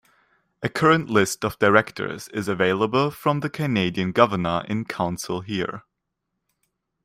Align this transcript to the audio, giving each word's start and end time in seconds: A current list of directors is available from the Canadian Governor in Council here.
A 0.63 0.67
current 0.67 1.11
list 1.11 1.45
of 1.45 1.59
directors 1.59 2.27
is 2.29 2.47
available 2.47 3.11
from 3.11 3.41
the 3.41 3.51
Canadian 3.51 4.13
Governor 4.13 4.65
in 4.67 4.83
Council 4.83 5.41
here. 5.41 5.83